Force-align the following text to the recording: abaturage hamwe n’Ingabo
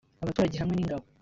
abaturage 0.23 0.55
hamwe 0.61 0.75
n’Ingabo 0.75 1.05